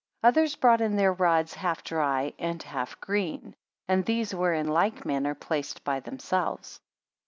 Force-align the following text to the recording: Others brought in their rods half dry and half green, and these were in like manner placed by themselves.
Others 0.23 0.55
brought 0.55 0.81
in 0.81 0.95
their 0.95 1.13
rods 1.13 1.53
half 1.53 1.83
dry 1.83 2.33
and 2.39 2.63
half 2.63 2.99
green, 2.99 3.53
and 3.87 4.03
these 4.03 4.33
were 4.33 4.51
in 4.55 4.67
like 4.67 5.05
manner 5.05 5.35
placed 5.35 5.83
by 5.83 5.99
themselves. 5.99 6.79